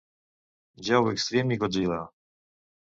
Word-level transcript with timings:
Joe 0.89 1.13
Extreme 1.17 1.57
i 1.59 1.61
Godzilla. 1.67 2.03